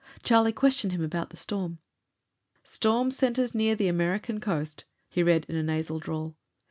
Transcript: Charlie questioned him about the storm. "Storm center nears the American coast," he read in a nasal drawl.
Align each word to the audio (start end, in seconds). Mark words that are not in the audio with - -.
Charlie 0.23 0.51
questioned 0.51 0.93
him 0.93 1.03
about 1.03 1.29
the 1.29 1.37
storm. 1.37 1.77
"Storm 2.63 3.11
center 3.11 3.45
nears 3.53 3.77
the 3.77 3.87
American 3.87 4.39
coast," 4.39 4.85
he 5.11 5.21
read 5.21 5.45
in 5.47 5.55
a 5.55 5.61
nasal 5.61 5.99
drawl. 5.99 6.35